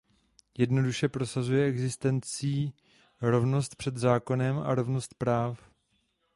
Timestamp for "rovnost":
3.21-3.75, 4.75-5.13